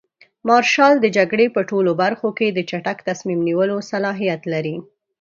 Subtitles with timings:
[0.47, 4.75] مارشال د جګړې په ټولو برخو کې د چټک تصمیم نیولو صلاحیت لري.